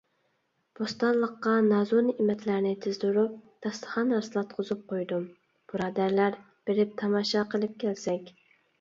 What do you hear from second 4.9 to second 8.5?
قويدۇم. بۇرادەرلەر، بېرىپ تاماشا قىلىپ كەلسەك.